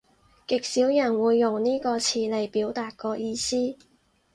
[0.47, 3.77] 極少人會用呢個詞嚟表達個意思